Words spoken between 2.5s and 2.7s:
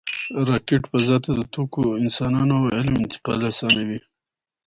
او